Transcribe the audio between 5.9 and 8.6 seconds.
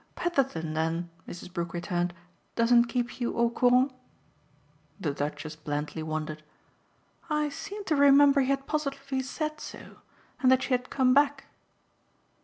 wondered. "I seem to remember he